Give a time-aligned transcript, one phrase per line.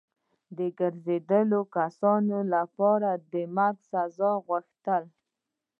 [0.79, 5.03] ګرځېدلو کسانو لپاره د مرګ د سزا غوښتل.